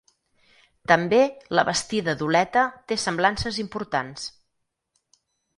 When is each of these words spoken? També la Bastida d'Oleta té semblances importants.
També 0.91 1.19
la 1.59 1.65
Bastida 1.67 2.17
d'Oleta 2.21 2.65
té 2.93 2.99
semblances 3.05 3.63
importants. 3.67 4.29